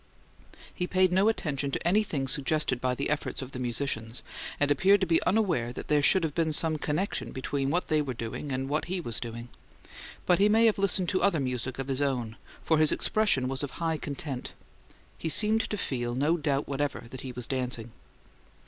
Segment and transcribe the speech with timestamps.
[0.73, 4.23] He paid no attention to anything suggested by the efforts of the musicians,
[4.59, 8.01] and appeared to be unaware that there should have been some connection between what they
[8.01, 9.49] were doing and what he was doing;
[10.25, 13.61] but he may have listened to other music of his own, for his expression was
[13.61, 14.53] of high content;
[15.19, 17.91] he seemed to feel no doubt whatever that he was dancing.